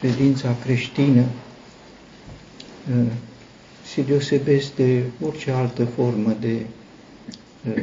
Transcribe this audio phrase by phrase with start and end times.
[0.00, 1.24] credința creștină
[3.84, 6.66] se deosebesc de orice altă formă de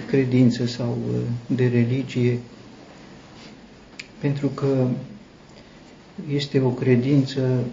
[0.08, 0.98] credință sau
[1.48, 2.38] de religie,
[4.20, 4.88] pentru că
[6.34, 7.64] este o credință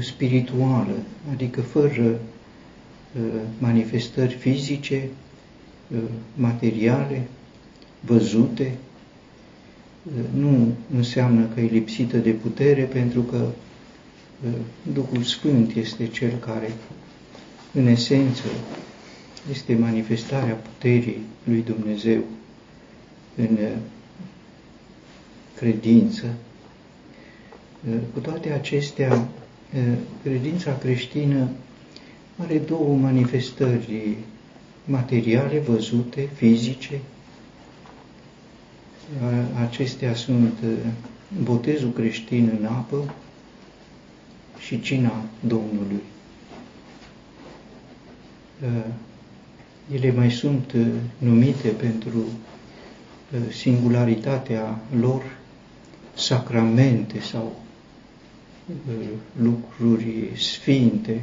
[0.00, 0.96] spirituală,
[1.32, 2.18] adică fără
[3.58, 5.08] manifestări fizice,
[6.34, 7.26] materiale,
[8.00, 8.72] văzute,
[10.34, 13.48] nu înseamnă că e lipsită de putere, pentru că
[14.92, 16.72] Duhul Sfânt este Cel care,
[17.72, 18.42] în esență,
[19.50, 22.20] este manifestarea puterii lui Dumnezeu
[23.36, 23.58] în
[25.56, 26.24] credință.
[28.12, 29.28] Cu toate acestea,
[30.22, 31.48] credința creștină
[32.36, 34.16] are două manifestări
[34.84, 37.00] materiale, văzute, fizice.
[39.66, 40.52] Acestea sunt
[41.42, 43.14] botezul creștin în apă
[44.58, 46.02] și cina Domnului.
[49.94, 50.74] Ele mai sunt
[51.18, 52.24] numite pentru
[53.52, 55.22] singularitatea lor
[56.14, 57.60] sacramente sau
[59.42, 61.20] lucruri sfinte,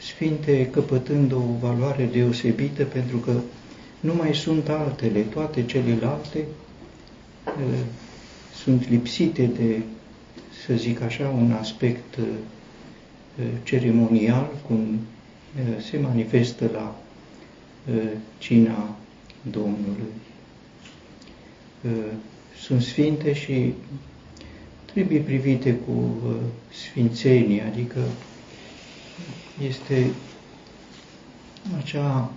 [0.00, 3.32] sfinte căpătând o valoare deosebită pentru că
[4.00, 6.44] nu mai sunt altele, toate celelalte
[7.46, 7.78] uh,
[8.54, 9.80] sunt lipsite de,
[10.66, 12.24] să zic așa, un aspect uh,
[13.62, 16.96] ceremonial, cum uh, se manifestă la
[18.38, 18.96] cina
[19.50, 20.12] Domnului.
[22.60, 23.72] Sunt sfinte și
[24.84, 26.16] trebuie privite cu
[26.72, 28.00] sfințenie, adică
[29.68, 30.06] este
[31.78, 32.30] acea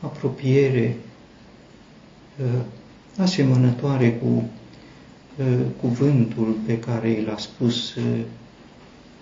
[0.00, 0.96] apropiere
[2.40, 2.60] uh,
[3.18, 4.26] asemănătoare cu
[5.38, 8.20] uh, cuvântul pe care l-a spus uh,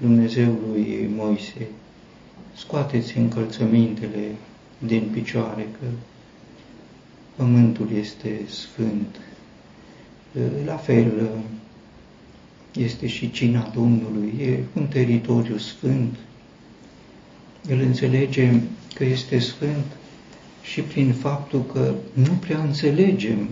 [0.01, 1.67] Dumnezeu lui Moise.
[2.57, 4.35] Scoateți încălțămintele
[4.79, 5.87] din picioare, că
[7.37, 9.17] pământul este sfânt.
[10.65, 11.31] La fel
[12.75, 16.17] este și cina Domnului, e un teritoriu sfânt,
[17.69, 18.63] îl înțelegem
[18.95, 19.85] că este sfânt
[20.65, 23.49] și prin faptul că nu prea înțelegem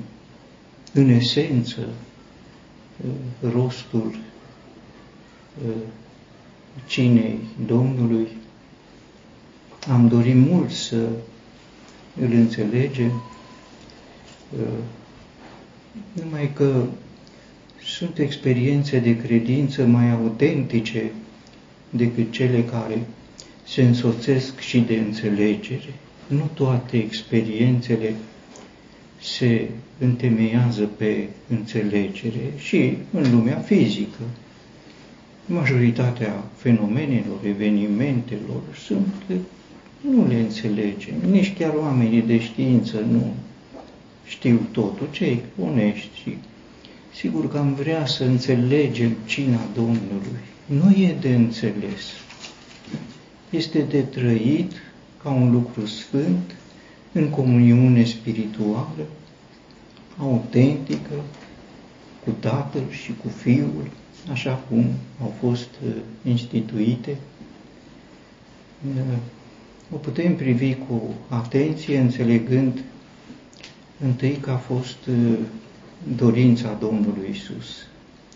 [0.93, 1.81] în esență
[3.05, 4.17] uh, rostul
[5.67, 5.73] uh,
[6.87, 8.27] cinei Domnului.
[9.91, 11.09] Am dorit mult să
[12.21, 13.23] îl înțelegem,
[14.57, 14.79] uh,
[16.13, 16.85] numai că
[17.85, 21.13] sunt experiențe de credință mai autentice
[21.91, 23.07] decât cele care
[23.67, 25.95] se însoțesc și de înțelegere.
[26.37, 28.15] Nu toate experiențele
[29.21, 34.23] se întemeiază pe înțelegere și în lumea fizică.
[35.47, 39.15] Majoritatea fenomenelor, evenimentelor sunt,
[40.11, 43.35] nu le înțelegem, nici chiar oamenii de știință nu
[44.25, 46.37] știu totul, cei onești.
[47.15, 50.43] Sigur că am vrea să înțelegem cina Domnului.
[50.67, 52.03] Nu e de înțeles
[53.53, 54.73] este de trăit
[55.23, 56.55] ca un lucru sfânt,
[57.13, 59.07] în comuniune spirituală,
[60.19, 61.15] autentică,
[62.25, 63.91] cu Tatăl și cu Fiul,
[64.31, 64.87] așa cum
[65.23, 65.93] au fost uh,
[66.25, 67.17] instituite.
[68.87, 69.17] Uh,
[69.95, 72.83] o putem privi cu atenție, înțelegând
[74.05, 75.39] întâi că a fost uh,
[76.17, 77.87] dorința Domnului Isus.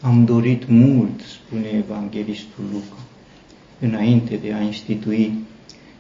[0.01, 3.01] Am dorit mult, spune Evanghelistul Luca
[3.79, 5.33] înainte de a institui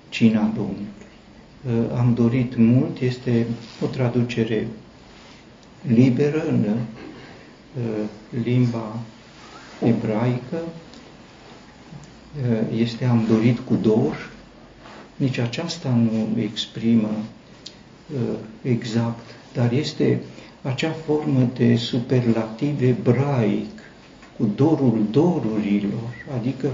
[0.08, 0.94] cina Domnului.
[1.66, 3.46] Uh, am dorit mult, este
[3.82, 4.66] o traducere
[5.86, 8.08] liberă în uh,
[8.44, 8.98] limba
[9.82, 10.56] ebraică,
[12.50, 14.30] uh, este am dorit cu dor,
[15.16, 17.10] nici aceasta nu exprimă
[18.62, 20.20] exact, dar este
[20.62, 23.80] acea formă de superlativ ebraic,
[24.36, 26.68] cu dorul dorurilor, adică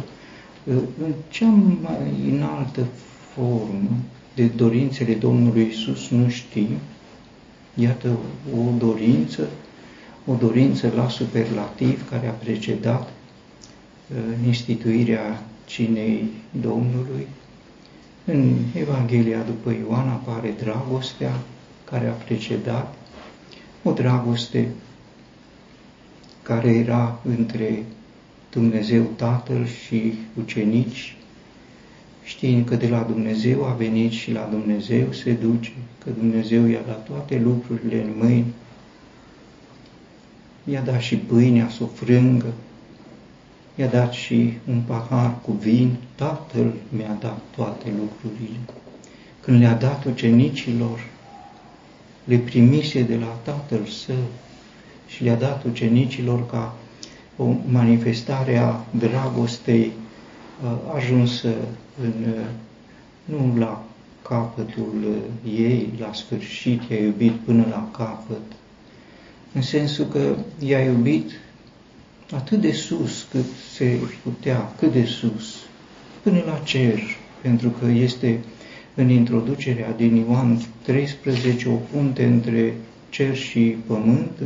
[1.05, 1.49] în cea
[1.83, 2.87] mai înaltă
[3.35, 3.91] formă
[4.35, 6.69] de dorințele Domnului Isus nu știm.
[7.75, 8.09] Iată
[8.57, 9.49] o dorință,
[10.27, 16.31] o dorință la superlativ care a precedat uh, instituirea cinei
[16.61, 17.27] Domnului.
[18.25, 21.33] În Evanghelia după Ioan apare dragostea
[21.85, 22.95] care a precedat,
[23.83, 24.69] o dragoste
[26.43, 27.85] care era între
[28.51, 31.17] Dumnezeu Tatăl și ucenici,
[32.25, 35.73] știind că de la Dumnezeu a venit și la Dumnezeu se duce,
[36.05, 38.53] că Dumnezeu i-a dat toate lucrurile în mâini,
[40.65, 42.53] i-a dat și pâinea să o frângă,
[43.75, 48.59] i-a dat și un pahar cu vin, Tatăl mi-a dat toate lucrurile.
[49.41, 51.07] Când le-a dat ucenicilor,
[52.25, 54.25] le primise de la Tatăl Său
[55.07, 56.75] și le-a dat ucenicilor ca
[57.37, 59.93] o manifestare a dragostei
[60.95, 61.49] ajunsă
[62.03, 62.35] în,
[63.25, 63.85] nu la
[64.23, 68.43] capătul ei, la sfârșit, i-a iubit până la capăt,
[69.53, 71.31] în sensul că i-a iubit
[72.35, 73.45] atât de sus cât
[73.75, 75.57] se putea, cât de sus,
[76.23, 77.01] până la cer,
[77.43, 78.41] pentru că este
[78.95, 82.75] în introducerea din Ioan 13 o punte între
[83.09, 84.43] cer și pământ,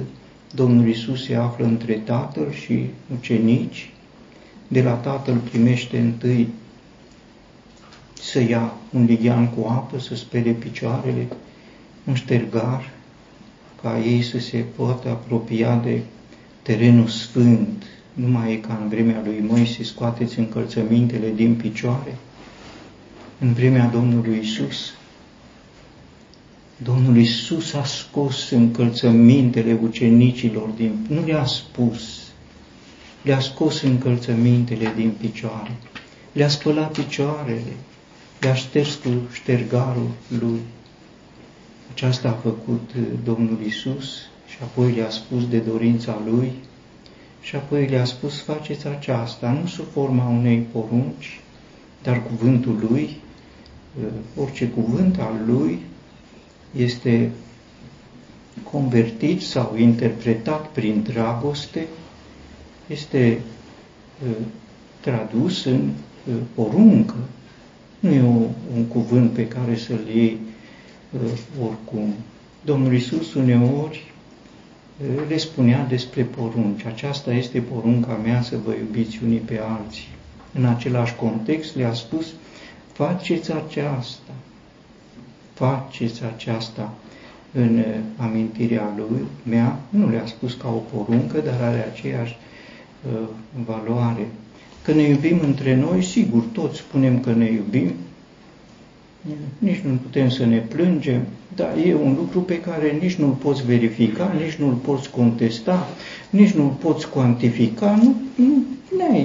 [0.54, 2.84] Domnul Isus se află între Tatăl și
[3.18, 3.90] ucenici,
[4.68, 6.48] de la Tatăl primește întâi
[8.20, 11.26] să ia un lighean cu apă, să spele picioarele,
[12.04, 12.90] un ștergar,
[13.82, 16.00] ca ei să se poată apropia de
[16.62, 22.16] terenul sfânt, nu mai e ca în vremea lui Moise, scoateți încălțămintele din picioare.
[23.38, 24.94] În vremea Domnului Isus,
[26.82, 31.06] Domnul Isus a scos încălțămintele ucenicilor din...
[31.08, 32.25] Nu le-a spus,
[33.26, 35.76] le-a scos încălțămintele din picioare,
[36.32, 37.72] le-a spălat picioarele,
[38.40, 40.60] le-a șters cu ștergarul lui.
[41.92, 42.90] Aceasta a făcut
[43.24, 44.16] Domnul Isus
[44.48, 46.52] și apoi le-a spus de dorința lui
[47.40, 51.40] și apoi le-a spus faceți aceasta, nu sub forma unei porunci,
[52.02, 53.16] dar cuvântul lui,
[54.36, 55.80] orice cuvânt al lui
[56.76, 57.30] este
[58.70, 61.86] convertit sau interpretat prin dragoste,
[62.86, 63.40] este
[65.00, 65.90] tradus în
[66.54, 67.14] poruncă.
[68.00, 68.22] Nu e
[68.74, 70.38] un cuvânt pe care să-l iei
[71.60, 72.14] oricum.
[72.64, 74.12] Domnul Isus uneori
[75.28, 76.84] le spunea despre porunci.
[76.84, 80.08] Aceasta este porunca mea să vă iubiți unii pe alții.
[80.54, 82.26] În același context le-a spus,
[82.92, 84.32] faceți aceasta,
[85.54, 86.92] faceți aceasta
[87.52, 87.84] în
[88.16, 92.45] amintirea lui, mea, nu le-a spus ca o poruncă, dar are aceeași uh,
[93.66, 94.26] valoare.
[94.82, 97.92] Că ne iubim între noi, sigur, toți spunem că ne iubim,
[99.58, 101.20] nici nu putem să ne plângem,
[101.54, 105.88] dar e un lucru pe care nici nu-l poți verifica, nici nu-l poți contesta,
[106.30, 108.64] nici nu-l poți cuantifica, nu, nu
[108.96, 109.24] ne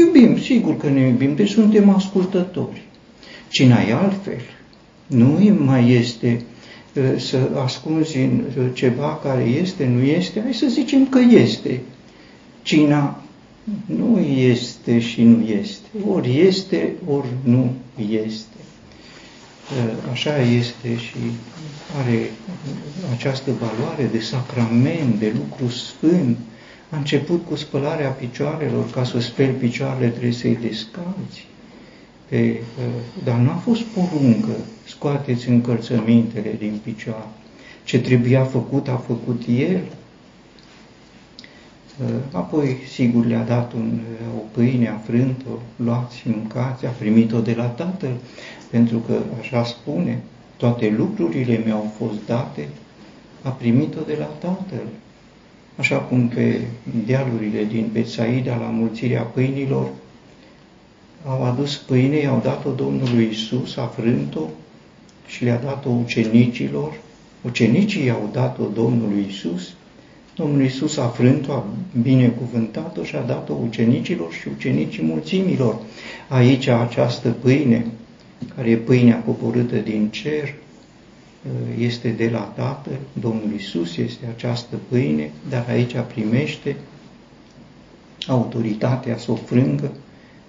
[0.00, 2.82] iubim, sigur că ne iubim, deci suntem ascultători.
[3.48, 4.40] Cine ai altfel?
[5.06, 6.42] Nu mai este
[6.96, 11.80] ă, să ascunzi în ceva care este, nu este, hai să zicem că este.
[12.62, 13.22] Cina
[13.86, 15.86] nu este și nu este.
[16.08, 17.72] Ori este, ori nu
[18.12, 18.44] este.
[20.10, 21.16] Așa este și
[21.98, 22.30] are
[23.12, 26.38] această valoare de sacrament, de lucru sfânt.
[26.90, 31.46] A început cu spălarea picioarelor, ca să speli picioarele trebuie să-i descalți.
[32.28, 32.60] Pe,
[33.24, 37.28] dar nu a fost poruncă, scoateți încălțămintele din picioare.
[37.84, 39.80] Ce trebuia făcut, a făcut el.
[42.32, 44.00] Apoi, sigur, le-a dat un,
[44.36, 48.12] o pâine, a frânt-o, luați și mâncați, a primit-o de la tatăl,
[48.70, 50.22] pentru că, așa spune,
[50.56, 52.68] toate lucrurile mi-au fost date,
[53.42, 54.86] a primit-o de la tatăl.
[55.76, 56.60] Așa cum pe
[57.06, 59.88] dealurile din Betsaida, la mulțirea pâinilor,
[61.26, 64.48] au adus pâine, i-au dat-o Domnului Isus, a frânt-o
[65.26, 66.94] și le-a dat-o ucenicilor.
[67.42, 69.74] Ucenicii i-au dat-o Domnului Isus
[70.40, 71.64] Domnul Iisus a frânt-o, a
[72.02, 75.78] binecuvântat-o și a dat-o ucenicilor și ucenicii mulțimilor.
[76.28, 77.86] Aici această pâine,
[78.56, 80.54] care e pâinea coborâtă din cer,
[81.78, 86.76] este de la Tatăl, Domnul Iisus este această pâine, dar aici primește
[88.26, 89.90] autoritatea să o frângă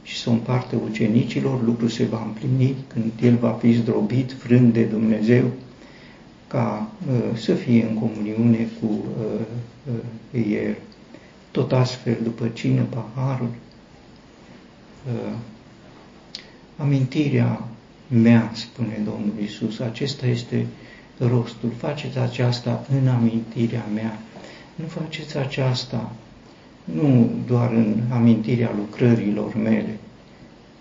[0.03, 4.73] și să o împartă ucenicilor, lucrul se va împlini când El va fi zdrobit, frânt
[4.73, 5.43] de Dumnezeu,
[6.51, 9.39] ca uh, să fie în comuniune cu uh,
[10.33, 10.75] uh, El.
[11.51, 13.49] Tot astfel, după cină, paharul,
[15.13, 15.33] uh,
[16.77, 17.67] amintirea
[18.07, 20.65] mea, spune Domnul Isus, acesta este
[21.17, 21.69] rostul.
[21.77, 24.17] Faceți aceasta în amintirea mea.
[24.75, 26.11] Nu faceți aceasta
[26.83, 29.97] nu doar în amintirea lucrărilor mele,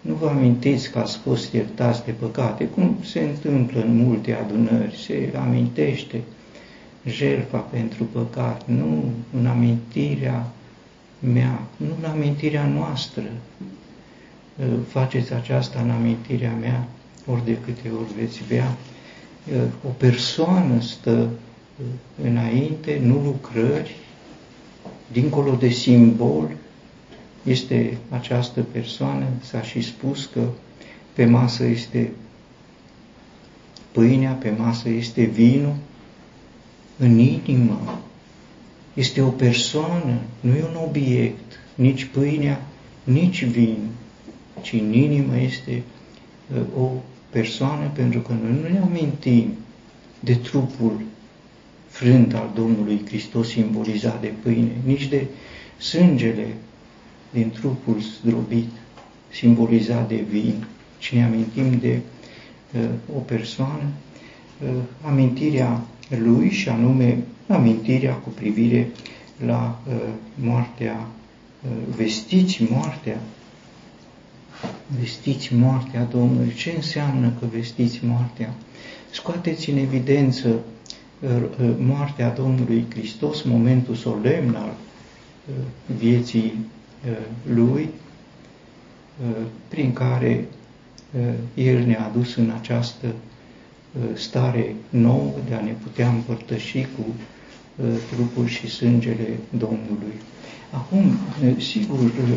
[0.00, 4.96] nu vă amintiți că ați fost iertați de păcate, cum se întâmplă în multe adunări,
[5.06, 6.20] se amintește
[7.06, 9.04] jertfa pentru păcat, nu
[9.38, 10.46] în amintirea
[11.32, 13.24] mea, nu în amintirea noastră.
[14.88, 16.88] Faceți aceasta în amintirea mea,
[17.26, 18.76] ori de câte ori veți bea.
[19.86, 21.28] O persoană stă
[22.22, 23.96] înainte, nu lucrări,
[25.12, 26.48] dincolo de simbol,
[27.42, 30.48] este această persoană, s-a și spus că
[31.12, 32.10] pe masă este
[33.92, 35.74] pâinea, pe masă este vinul,
[36.96, 38.00] în inimă.
[38.94, 42.62] Este o persoană, nu e un obiect, nici pâinea,
[43.04, 43.76] nici vin,
[44.60, 45.82] ci în inimă este
[46.54, 46.90] uh, o
[47.30, 49.52] persoană, pentru că noi nu ne amintim
[50.20, 51.00] de trupul
[51.88, 55.26] frânt al Domnului Hristos simbolizat de pâine, nici de
[55.78, 56.46] sângele
[57.32, 58.68] din trupul zdrobit
[59.32, 60.64] simbolizat de vin,
[60.98, 62.00] ci ne amintim de
[62.74, 63.84] uh, o persoană,
[64.62, 64.68] uh,
[65.02, 67.18] amintirea lui și anume
[67.48, 68.90] amintirea cu privire
[69.46, 69.94] la uh,
[70.34, 71.06] moartea,
[71.62, 73.20] uh, vestiți moartea,
[75.00, 76.54] vestiți moartea Domnului.
[76.54, 78.54] Ce înseamnă că vestiți moartea?
[79.10, 84.74] Scoateți în evidență uh, uh moartea Domnului Hristos, momentul solemn al
[85.48, 85.54] uh,
[85.98, 86.78] vieții uh,
[87.42, 87.88] Lui,
[89.22, 89.36] uh,
[89.68, 90.44] prin care
[91.18, 97.04] uh, El ne-a adus în această uh, stare nouă de a ne putea împărtăși cu
[97.84, 100.14] Uh, trupul și sângele Domnului.
[100.70, 102.34] Acum, uh, sigur, uh,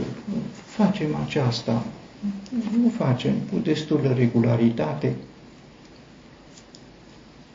[0.66, 1.86] facem aceasta,
[2.82, 5.16] nu facem cu destulă regularitate,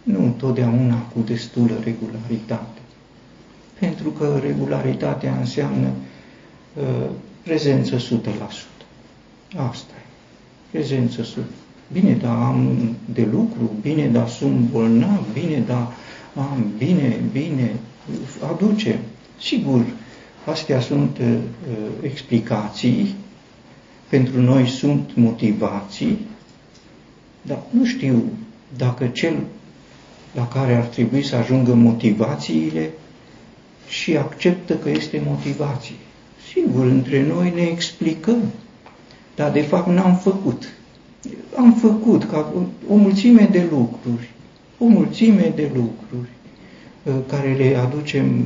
[0.02, 2.80] nu întotdeauna cu destulă regularitate.
[3.78, 5.94] Pentru că regularitatea înseamnă uh,
[7.42, 8.00] prezență 100%.
[9.56, 10.06] Asta e.
[10.70, 11.26] Prezență 100%.
[11.92, 12.78] Bine, dar am
[13.14, 15.92] de lucru, bine, dar sunt bolnav, bine, dar
[16.34, 17.74] am, bine, bine,
[18.52, 18.98] aduce.
[19.40, 19.84] Sigur,
[20.44, 21.36] astea sunt uh,
[22.02, 23.14] explicații,
[24.08, 26.18] pentru noi sunt motivații,
[27.42, 28.24] dar nu știu
[28.76, 29.36] dacă cel
[30.34, 32.90] la care ar trebui să ajungă motivațiile
[33.88, 35.94] și acceptă că este motivație.
[36.52, 38.42] Sigur, între noi ne explicăm,
[39.34, 40.72] dar de fapt n-am făcut.
[41.56, 42.52] Am făcut ca
[42.88, 44.28] o mulțime de lucruri
[44.78, 46.28] o mulțime de lucruri
[47.02, 48.44] uh, care le aducem,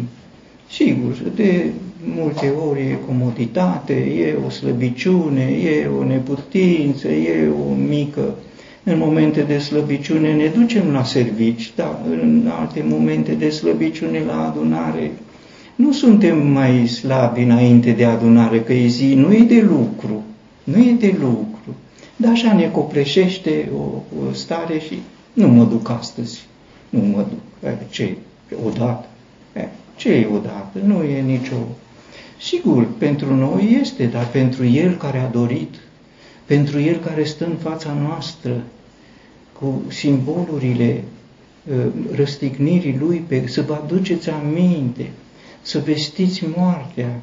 [0.71, 1.71] sigur, de
[2.15, 8.35] multe ori e comoditate, e o slăbiciune, e o neputință, e o mică.
[8.85, 14.47] În momente de slăbiciune ne ducem la servici, dar în alte momente de slăbiciune la
[14.49, 15.11] adunare
[15.83, 20.23] nu suntem mai slabi înainte de adunare, că e zi, nu e de lucru,
[20.65, 21.75] nu e de lucru.
[22.17, 24.99] Dar așa ne copleșește o, o stare și
[25.33, 26.47] nu mă duc astăzi.
[26.89, 27.71] Nu mă duc.
[27.71, 28.17] E, ce
[28.67, 29.07] Odată?
[29.57, 30.79] E, ce e odată?
[30.85, 31.57] Nu e nicio...
[32.41, 35.75] Sigur, pentru noi este, dar pentru El care a dorit,
[36.45, 38.63] pentru El care stă în fața noastră,
[39.59, 41.05] cu simbolurile
[42.15, 45.11] răstignirii Lui, pe, să vă aduceți aminte,
[45.63, 47.21] să vestiți moartea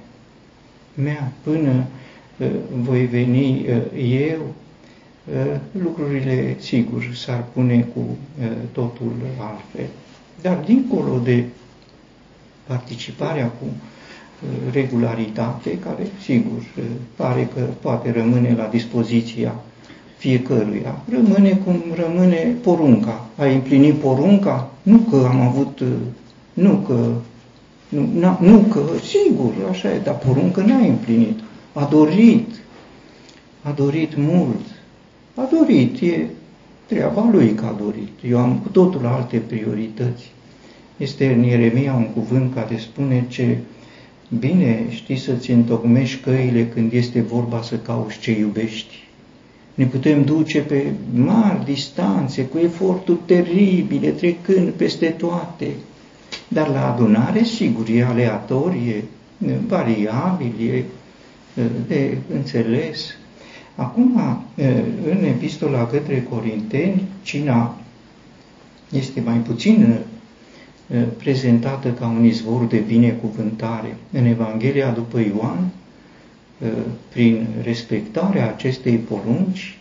[0.94, 1.86] mea până
[2.84, 3.66] voi veni
[3.98, 4.54] eu,
[5.34, 9.90] Eh, lucrurile, sigur, s-ar pune cu eh, totul altfel.
[10.42, 11.44] Dar dincolo de
[12.68, 16.62] participarea cu eh, regularitate, care, sigur,
[17.16, 19.56] pare că poate rămâne la dispoziția
[20.18, 23.26] fiecăruia, rămâne cum rămâne porunca.
[23.38, 24.72] Ai împlinit porunca?
[24.84, 25.82] Nu că am avut,
[26.54, 27.12] nu că,
[27.90, 31.40] nu, nu că, sigur, așa e, dar poruncă n-ai împlinit.
[31.74, 32.48] A dorit,
[33.62, 34.66] a dorit mult,
[35.36, 36.26] a dorit, e
[36.86, 38.12] treaba lui că a dorit.
[38.30, 40.32] Eu am cu totul alte priorități.
[40.98, 43.58] Este în Ieremia un cuvânt care spune ce
[44.40, 49.08] bine știi să-ți întocmești căile când este vorba să cauți ce iubești.
[49.74, 55.68] Ne putem duce pe mari distanțe, cu eforturi teribile, trecând peste toate.
[56.52, 59.04] Dar la adunare, sigur, e aleator, e
[59.68, 60.84] variabil, e
[61.88, 63.06] de înțeles.
[63.76, 64.42] Acum,
[65.10, 67.76] în epistola către Corinteni, cina
[68.92, 69.98] este mai puțin
[71.18, 73.98] prezentată ca un izvor de binecuvântare.
[74.12, 75.70] În Evanghelia după Ioan,
[77.10, 79.78] prin respectarea acestei porunci,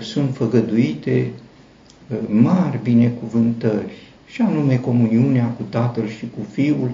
[0.00, 1.30] sunt făgăduite
[2.26, 3.92] mari binecuvântări,
[4.34, 6.90] și anume comuniunea cu Tatăl și cu Fiul,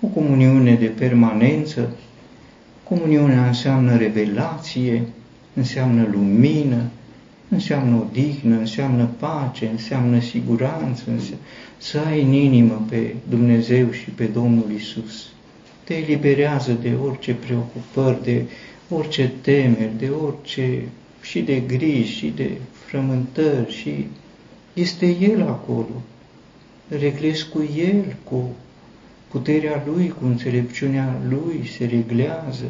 [0.00, 1.88] o comuniune de permanență,
[2.88, 5.02] Comuniunea înseamnă revelație,
[5.54, 6.82] înseamnă lumină,
[7.48, 11.44] înseamnă odihnă, înseamnă pace, înseamnă siguranță, înseamnă
[11.76, 15.26] să ai în inimă pe Dumnezeu și pe Domnul Isus.
[15.84, 18.42] Te eliberează de orice preocupări, de
[18.88, 20.82] orice temeri, de orice
[21.20, 22.50] și de griji și de
[22.86, 24.06] frământări și
[24.72, 26.02] este El acolo.
[26.88, 28.50] Reglezi cu El, cu
[29.28, 32.64] puterea Lui, cu înțelepciunea Lui se reglează.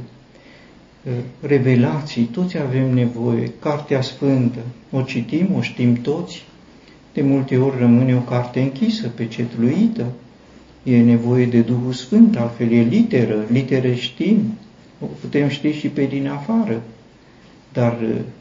[1.41, 6.45] revelații, toți avem nevoie, Cartea Sfântă, o citim, o știm toți,
[7.13, 10.07] de multe ori rămâne o carte închisă, pecetluită,
[10.83, 14.59] e nevoie de Duhul Sfânt, altfel e literă, litere știm,
[15.01, 16.83] o putem ști și pe din afară,
[17.73, 17.99] dar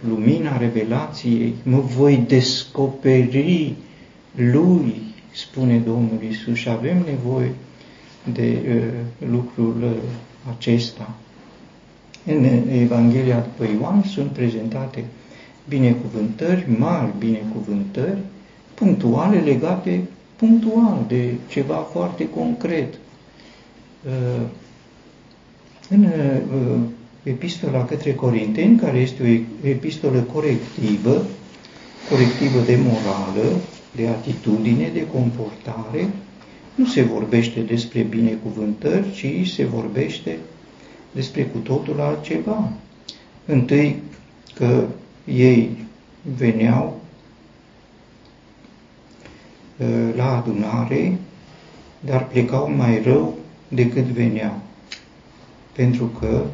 [0.08, 3.76] lumina revelației mă voi descoperi
[4.36, 4.96] lui,
[5.36, 7.52] spune Domnul Isus, și avem nevoie
[8.34, 9.92] de uh, lucrul uh,
[10.58, 11.14] acesta.
[12.26, 15.06] În Evanghelia după Ioan sunt prezentate
[15.68, 18.18] binecuvântări, mari binecuvântări,
[18.74, 20.02] punctuale legate
[20.36, 22.94] punctual de ceva foarte concret.
[24.06, 24.46] Uh,
[25.90, 26.80] în uh,
[27.24, 31.22] epistola către Corinteni, care este o epistolă corectivă,
[32.10, 33.58] corectivă de morală,
[33.96, 36.10] de atitudine, de comportare,
[36.76, 40.38] nu se vorbește despre binecuvântări, ci se vorbește
[41.12, 42.72] despre cu totul altceva.
[43.46, 44.02] Întâi
[44.54, 44.88] că
[45.26, 45.70] ei
[46.38, 47.02] veneau
[49.82, 51.18] ă, la adunare,
[52.00, 53.38] dar plecau mai rău
[53.68, 54.60] decât veneau.
[55.72, 56.46] Pentru că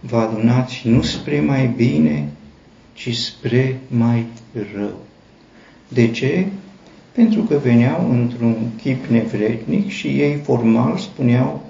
[0.00, 2.28] vă adunați nu spre mai bine,
[2.92, 4.26] ci spre mai
[4.74, 4.96] rău.
[5.88, 6.46] De ce?
[7.12, 11.62] Pentru că veneau într-un chip nevrednic și ei formal spuneau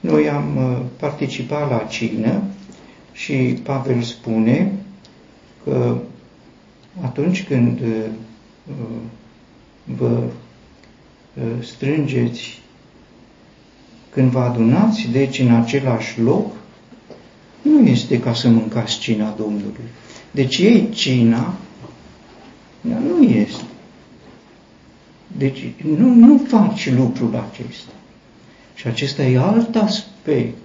[0.00, 2.42] noi am uh, participat la cină
[3.12, 4.72] și Pavel spune
[5.64, 5.96] că
[7.02, 8.04] atunci când uh,
[8.66, 8.96] uh,
[9.84, 10.22] vă
[11.62, 12.60] strângeți,
[14.10, 16.52] când vă adunați, deci în același loc,
[17.62, 19.88] nu este ca să mâncați cina Domnului.
[20.30, 21.54] Deci ei cina,
[22.80, 23.62] dar nu este.
[25.38, 25.58] Deci
[25.96, 27.92] nu, nu faci lucrul acesta.
[28.74, 30.56] Și acesta e alt aspect.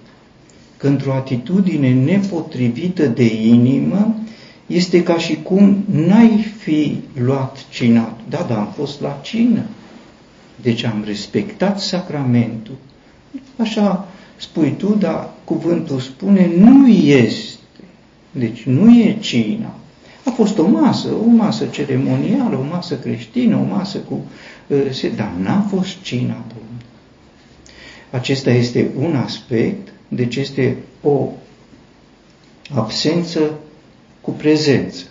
[0.78, 4.16] Că într-o atitudine nepotrivită de inimă,
[4.68, 8.18] este ca și cum n-ai fi luat cina.
[8.30, 9.64] Da, da, am fost la cină.
[10.62, 12.76] Deci am respectat sacramentul.
[13.58, 17.58] Așa spui tu, dar cuvântul spune nu este.
[18.32, 19.76] Deci nu e cina.
[20.26, 24.22] A fost o masă, o masă ceremonială, o masă creștină, o masă cu...
[24.68, 26.86] Uh, dar n-a fost cina Domnului.
[28.12, 31.30] Acesta este un aspect, deci este o
[32.74, 33.40] absență
[34.22, 35.04] cu prezență.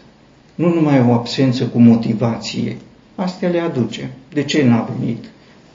[0.55, 2.77] Nu numai o absență cu motivație.
[3.15, 4.11] Astea le aduce.
[4.33, 5.25] De ce n-a venit?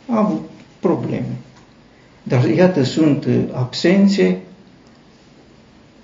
[0.07, 1.35] A avut probleme.
[2.23, 4.37] Dar iată, sunt absențe,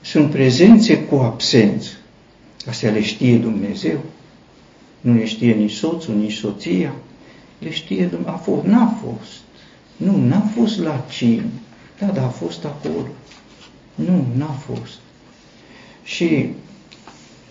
[0.01, 1.89] sunt prezențe cu absență.
[2.67, 3.99] Astea le știe Dumnezeu.
[5.01, 6.93] Nu le știe nici soțul, nici soția.
[7.59, 8.33] Le știe Dumnezeu.
[8.33, 9.39] A fost, n-a fost.
[9.97, 11.43] Nu, n-a fost la cină.
[11.99, 13.07] Da, dar a fost acolo.
[13.95, 14.99] Nu, n-a fost.
[16.03, 16.47] Și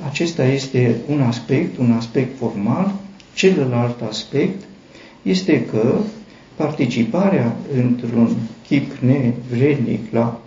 [0.06, 2.94] acesta este un aspect, un aspect formal.
[3.34, 4.64] Celălalt aspect
[5.22, 5.98] este că
[6.54, 10.40] participarea într-un chip nevrednic la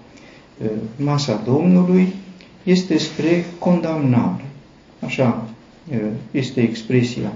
[0.57, 2.13] uh, masa Domnului
[2.63, 4.44] este spre condamnare.
[5.05, 5.49] Așa
[5.91, 5.97] uh,
[6.31, 7.33] este expresia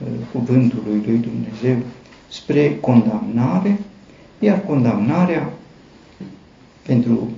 [0.00, 1.82] uh, cuvântului lui Dumnezeu
[2.28, 3.80] spre condamnare,
[4.38, 5.52] iar condamnarea
[6.86, 7.30] pentru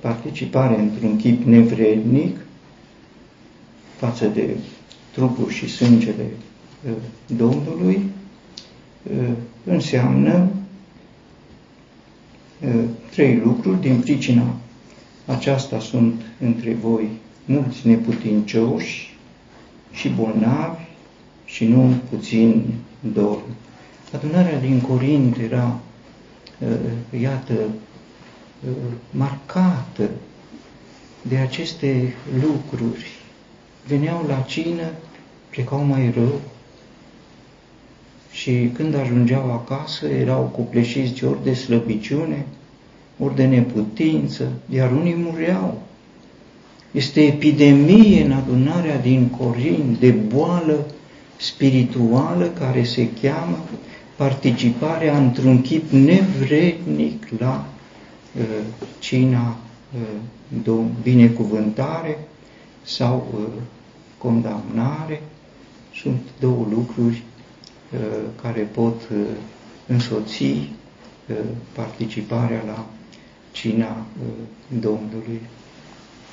[0.00, 2.36] participare într-un chip nevrednic
[3.96, 4.56] față de
[5.12, 6.26] trupul și sângele
[7.26, 8.02] Domnului
[9.64, 10.48] înseamnă
[13.10, 13.80] trei lucruri.
[13.80, 14.56] Din pricina
[15.26, 17.08] aceasta sunt între voi
[17.44, 19.16] mulți neputincioși
[19.92, 20.82] și bolnavi
[21.44, 22.74] și nu puțin
[23.12, 23.44] dorm.
[24.14, 25.78] Adunarea din Corint era,
[26.58, 30.10] uh, iată, uh, marcată
[31.22, 33.06] de aceste lucruri.
[33.86, 34.90] Veneau la cină,
[35.50, 36.40] plecau mai rău
[38.30, 42.46] și când ajungeau acasă erau copleșiți ori de slăbiciune,
[43.18, 45.82] ori de neputință, iar unii mureau.
[46.92, 50.86] Este epidemie în adunarea din Corint de boală
[51.36, 53.64] spirituală care se cheamă
[54.16, 57.66] participarea într-un chip nevrednic la
[58.38, 58.44] uh,
[58.98, 59.56] cina
[60.66, 62.18] uh, binecuvântare
[62.82, 63.42] sau uh,
[64.18, 65.22] condamnare.
[66.02, 67.22] Sunt două lucruri
[67.92, 67.98] uh,
[68.42, 69.18] care pot uh,
[69.86, 71.36] însoți uh,
[71.72, 72.86] participarea la
[73.52, 74.26] cina uh,
[74.80, 75.40] Domnului.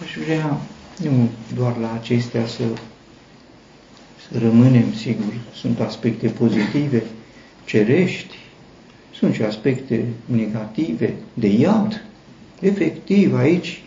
[0.03, 0.59] Aș vrea
[1.03, 2.63] nu doar la acestea să
[4.31, 7.03] să rămânem, sigur, sunt aspecte pozitive,
[7.65, 8.35] cerești,
[9.13, 12.05] sunt și aspecte negative, de iad.
[12.59, 13.81] Efectiv, aici,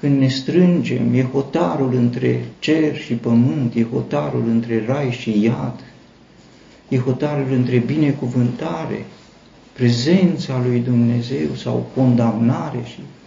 [0.00, 5.80] când ne strângem, e hotarul între cer și pământ, e hotarul între rai și iad,
[6.88, 9.04] e hotarul între binecuvântare,
[9.72, 13.19] prezența lui Dumnezeu sau condamnare și uh,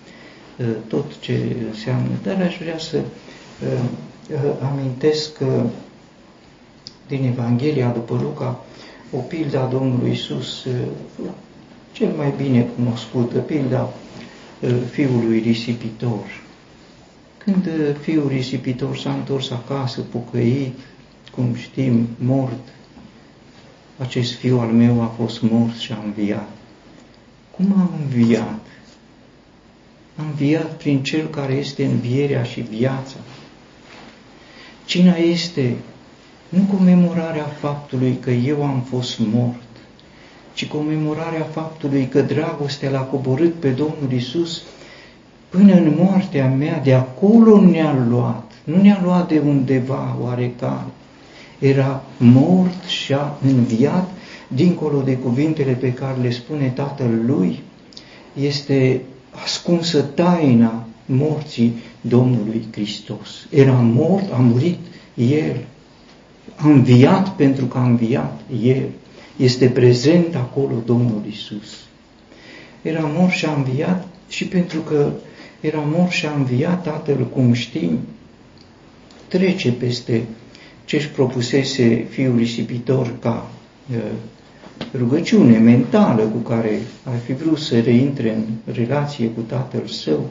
[0.87, 2.11] tot ce înseamnă.
[2.23, 3.67] Dar aș vrea să uh,
[4.29, 5.63] uh, amintesc uh,
[7.07, 8.63] din Evanghelia după Luca
[9.15, 10.73] o pildă a Domnului Isus, uh,
[11.91, 13.93] cel mai bine cunoscută, pilda
[14.59, 16.41] uh, fiului risipitor.
[17.37, 20.79] Când uh, fiul risipitor s-a întors acasă, pocăit,
[21.35, 22.67] cum știm, mort,
[23.97, 26.49] acest fiu al meu a fost mort și a înviat.
[27.51, 28.65] Cum a înviat?
[30.15, 33.15] A înviat prin Cel care este învierea și viața.
[34.86, 35.76] Cina este
[36.49, 39.62] nu comemorarea faptului că eu am fost mort,
[40.54, 44.62] ci comemorarea faptului că dragostea l-a coborât pe Domnul Isus
[45.49, 50.91] până în moartea mea, de acolo ne-a luat, nu ne-a luat de undeva oarecare.
[51.60, 54.10] Era mort și a înviat,
[54.47, 57.60] dincolo de cuvintele pe care le spune Tatăl Lui,
[58.34, 59.02] este
[59.43, 63.29] ascunsă taina morții Domnului Hristos.
[63.49, 64.79] Era mort, a murit
[65.13, 65.65] El,
[66.55, 68.89] a înviat pentru că a înviat El.
[69.37, 71.79] Este prezent acolo Domnul Isus.
[72.81, 75.11] Era mort și a înviat și pentru că
[75.59, 77.99] era mort și a înviat Tatăl, cum știm,
[79.27, 80.23] trece peste
[80.85, 83.49] ce își propusese fiul risipitor ca
[83.91, 83.97] uh,
[84.97, 90.29] rugăciune mentală cu care ar fi vrut să reintre în relație cu tatăl său.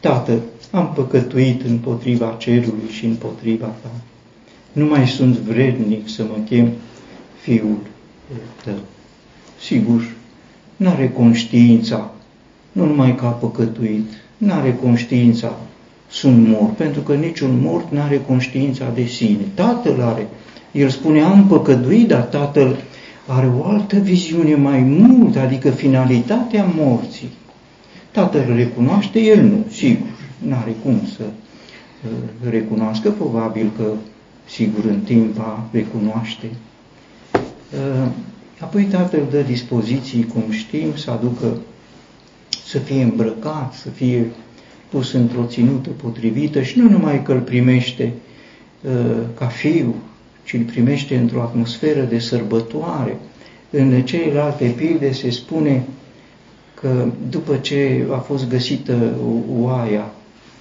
[0.00, 3.90] Tată, am păcătuit împotriva cerului și împotriva ta.
[4.72, 6.70] Nu mai sunt vrednic să mă chem
[7.40, 7.78] fiul
[8.64, 8.78] tău.
[9.60, 10.14] Sigur,
[10.76, 12.10] n-are conștiința,
[12.72, 15.58] nu numai că a păcătuit, n-are conștiința,
[16.10, 19.42] sunt mort, pentru că niciun mort n-are conștiința de sine.
[19.54, 20.28] Tatăl are.
[20.72, 22.76] El spune, am păcăduit, dar tatăl
[23.32, 27.28] are o altă viziune mai mult, adică finalitatea morții.
[28.10, 30.06] Tatăl recunoaște, el nu, sigur,
[30.38, 33.92] n-are cum să uh, recunoască, probabil că,
[34.48, 36.46] sigur, în timp va recunoaște.
[37.34, 38.08] Uh,
[38.60, 41.56] apoi tatăl dă dispoziții, cum știm, să aducă,
[42.66, 44.26] să fie îmbrăcat, să fie
[44.88, 48.12] pus într-o ținută potrivită și nu numai că îl primește
[48.82, 49.94] uh, ca fiu,
[50.50, 53.16] ci îl primește într-o atmosferă de sărbătoare.
[53.70, 55.82] În celelalte pilde se spune
[56.74, 59.16] că după ce a fost găsită
[59.60, 60.12] oaia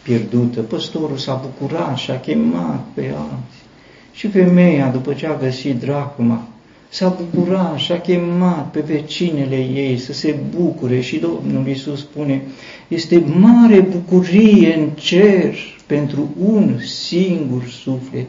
[0.02, 3.64] pierdută, păstorul s-a bucurat și a chemat pe alții.
[4.12, 6.48] Și femeia, după ce a găsit dracma,
[6.90, 12.42] s-a bucurat și a chemat pe vecinele ei să se bucure și Domnul Iisus spune,
[12.88, 18.28] este mare bucurie în cer pentru un singur suflet.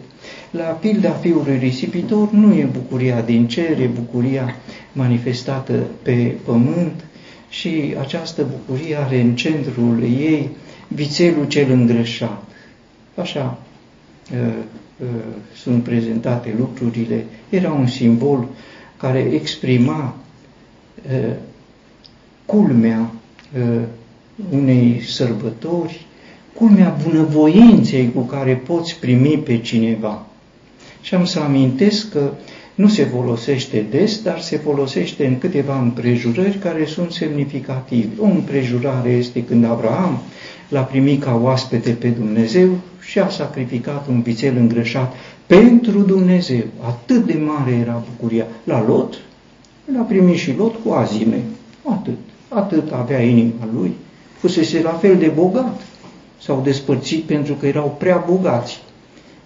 [0.51, 4.55] La pilda fiului risipitor nu e bucuria din cer, e bucuria
[4.93, 7.05] manifestată pe pământ
[7.49, 10.51] și această bucurie are în centrul ei
[10.89, 12.43] vițelul cel îngrășat.
[13.15, 13.59] Așa
[14.33, 14.55] uh,
[15.01, 15.07] uh,
[15.55, 17.25] sunt prezentate lucrurile.
[17.49, 18.49] Era un simbol
[18.97, 20.17] care exprima
[21.13, 21.35] uh,
[22.47, 23.11] culmea
[24.51, 26.07] unei sărbători,
[26.61, 30.27] culmea bunăvoinței cu care poți primi pe cineva.
[31.01, 32.31] Și am să amintesc că
[32.75, 38.09] nu se folosește des, dar se folosește în câteva împrejurări care sunt semnificative.
[38.19, 40.23] O împrejurare este când Abraham
[40.69, 42.69] l-a primit ca oaspete pe Dumnezeu
[43.01, 45.15] și a sacrificat un vițel îngrășat
[45.47, 46.65] pentru Dumnezeu.
[46.87, 48.47] Atât de mare era bucuria.
[48.65, 49.15] La Lot,
[49.95, 51.43] l-a primit și Lot cu azime.
[51.83, 52.19] Atât.
[52.49, 53.93] Atât avea inima lui.
[54.39, 55.81] Fusese la fel de bogat.
[56.41, 58.81] S-au despărțit pentru că erau prea bogați.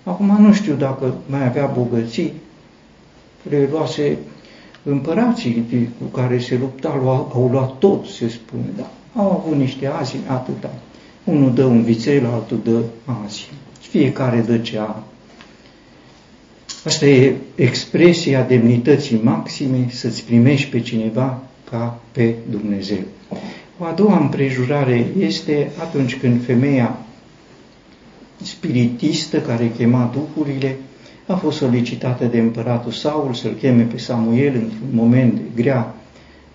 [0.05, 2.33] Acum nu știu dacă mai avea bogății,
[3.49, 4.19] le luase
[4.83, 6.89] împărații cu care se lupta,
[7.33, 8.91] au luat tot, se spune, da.
[9.17, 10.75] Au avut niște azi, atâta.
[11.25, 12.81] Unul dă un vițel, altul dă
[13.25, 13.51] azi.
[13.81, 14.97] Fiecare dă ce a.
[16.85, 22.99] Asta e expresia demnității maxime, să-ți primești pe cineva ca pe Dumnezeu.
[23.79, 26.99] O a doua împrejurare este atunci când femeia
[28.43, 30.77] spiritistă care chema duhurile
[31.27, 35.95] a fost solicitată de împăratul Saul să-l cheme pe Samuel într-un moment de grea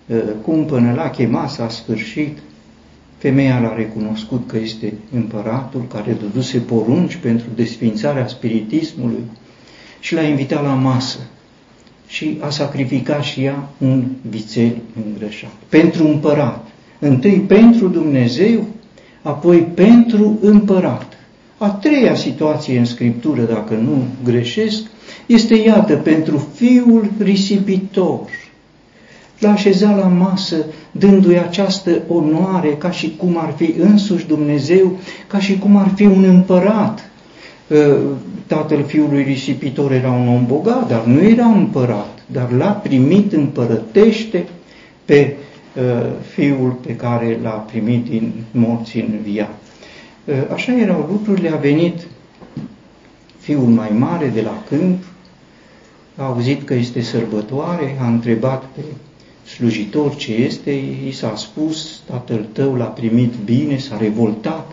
[0.06, 2.38] uh, cumpănă, l-a chemat, s-a sfârșit,
[3.18, 9.22] femeia l-a recunoscut că este împăratul care dăduse porunci pentru desfințarea spiritismului
[10.00, 11.18] și l-a invitat la masă
[12.06, 15.52] și a sacrificat și ea un vițel îngrășat.
[15.68, 16.66] Pentru împărat,
[17.00, 18.64] întâi pentru Dumnezeu,
[19.22, 21.18] apoi pentru împărat.
[21.58, 24.82] A treia situație în Scriptură, dacă nu greșesc,
[25.26, 28.20] este iată pentru fiul risipitor.
[29.38, 30.56] L-a așezat la masă,
[30.90, 36.04] dându-i această onoare, ca și cum ar fi însuși Dumnezeu, ca și cum ar fi
[36.04, 37.10] un împărat.
[37.70, 37.96] Ă,
[38.46, 44.46] tatăl fiului risipitor era un om bogat, dar nu era împărat, dar l-a primit împărătește
[45.04, 45.49] pe ă,
[46.32, 49.54] fiul pe care l-a primit din morți în viață.
[50.28, 52.06] Ă, așa erau lucrurile, a venit
[53.38, 55.02] fiul mai mare de la câmp,
[56.16, 58.80] a auzit că este sărbătoare, a întrebat pe
[59.46, 60.70] slujitor ce este,
[61.06, 64.70] i s-a spus, tatăl tău l-a primit bine, s-a revoltat,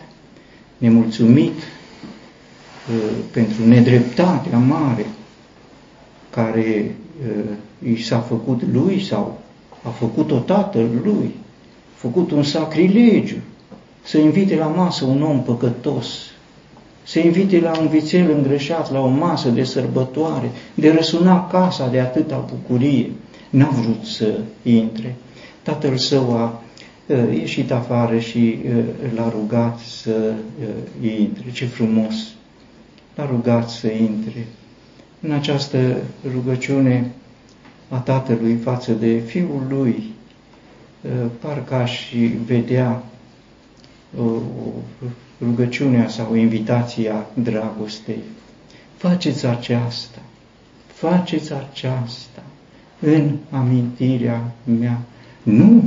[0.78, 5.06] nemulțumit uh, pentru nedreptatea mare
[6.30, 6.94] care
[7.28, 9.40] uh, i s-a făcut lui sau
[9.82, 11.34] a făcut-o tatăl lui,
[11.94, 13.36] a făcut un sacrilegiu,
[14.04, 16.06] să invite la masă un om păcătos,
[17.02, 22.00] să invite la un vițel îngreșat, la o masă de sărbătoare, de răsuna casa de
[22.00, 23.10] atâta bucurie.
[23.50, 25.14] N-a vrut să intre.
[25.62, 26.62] Tatăl său a
[27.32, 28.58] ieșit afară și
[29.14, 30.32] l-a rugat să
[31.02, 31.44] intre.
[31.52, 32.14] Ce frumos!
[33.14, 34.46] L-a rugat să intre.
[35.20, 35.96] În această
[36.32, 37.10] rugăciune
[37.88, 40.02] a tatălui față de fiul lui,
[41.40, 42.12] parcă aș
[42.46, 43.02] vedea
[45.42, 48.22] rugăciunea sau invitația dragostei.
[48.96, 50.18] Faceți aceasta,
[50.86, 52.42] faceți aceasta
[53.00, 55.00] în amintirea mea.
[55.42, 55.82] Nu,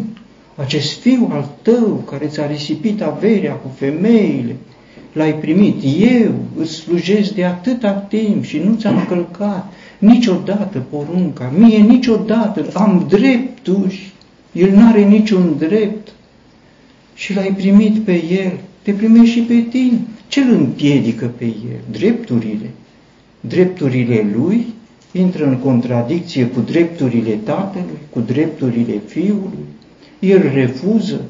[0.55, 4.55] acest fiu al tău care ți-a risipit averea cu femeile,
[5.13, 11.77] l-ai primit, eu îți slujesc de atâta timp și nu ți-am călcat niciodată porunca, mie
[11.77, 14.11] niciodată am drepturi,
[14.51, 16.11] el n-are niciun drept
[17.13, 19.99] și l-ai primit pe el, te primești și pe tine.
[20.27, 21.79] Ce îl împiedică pe el?
[21.91, 22.69] Drepturile.
[23.39, 24.65] Drepturile lui
[25.11, 29.65] intră în contradicție cu drepturile tatălui, cu drepturile fiului.
[30.19, 31.21] El refuză,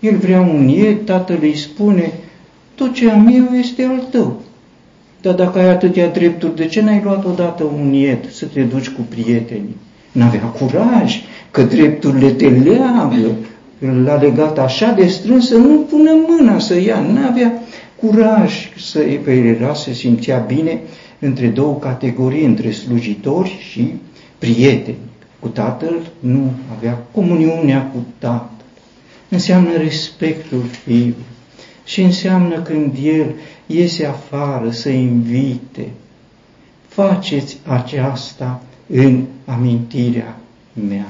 [0.00, 2.12] el vrea un ied, tatăl îi spune,
[2.74, 4.42] tot ce am eu este al tău.
[5.26, 8.88] Dar dacă ai atâtea drepturi, de ce n-ai luat odată un ied să te duci
[8.88, 9.76] cu prietenii?
[10.12, 13.30] N-avea curaj, că drepturile te leagă,
[14.04, 17.52] l-a legat așa de strâns să nu pună mâna să ia, nu avea
[17.96, 20.80] curaj să era, se simțea bine
[21.18, 23.92] între două categorii, între slujitori și
[24.38, 24.96] prieteni.
[25.40, 28.50] Cu tatăl nu avea comuniunea cu tatăl.
[29.28, 31.14] Înseamnă respectul fiului
[31.84, 33.34] și înseamnă când el
[33.66, 35.90] iese afară să invite.
[36.88, 40.36] Faceți aceasta în amintirea
[40.88, 41.06] mea.